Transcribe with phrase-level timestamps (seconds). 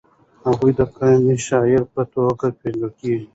[0.45, 3.21] هغه د قامي شاعر په توګه پېژندل شوی.